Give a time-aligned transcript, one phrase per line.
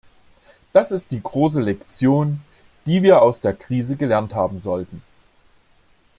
[0.73, 2.41] Das ist die große Lektion,
[2.87, 5.03] die wir aus der Krise gelernt haben sollten.